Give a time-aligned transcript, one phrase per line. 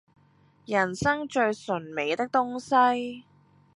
[0.65, 3.25] 人生最醇美的東西